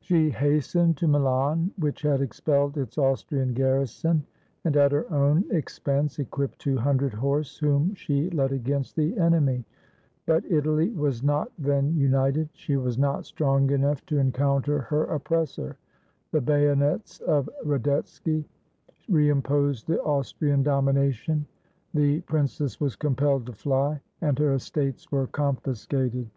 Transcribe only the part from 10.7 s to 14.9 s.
was not then united; she was not strong enough to encounter